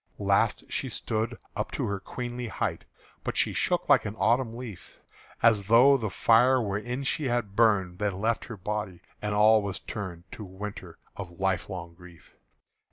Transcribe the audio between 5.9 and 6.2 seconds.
the